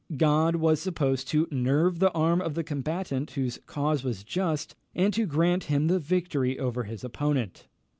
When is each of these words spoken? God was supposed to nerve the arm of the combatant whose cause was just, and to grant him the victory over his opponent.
God 0.17 0.55
was 0.55 0.81
supposed 0.81 1.27
to 1.27 1.47
nerve 1.51 1.99
the 1.99 2.11
arm 2.13 2.41
of 2.41 2.55
the 2.55 2.63
combatant 2.63 3.29
whose 3.33 3.59
cause 3.67 4.03
was 4.03 4.23
just, 4.23 4.73
and 4.95 5.13
to 5.13 5.27
grant 5.27 5.65
him 5.65 5.89
the 5.89 5.99
victory 5.99 6.57
over 6.57 6.85
his 6.85 7.03
opponent. 7.03 7.67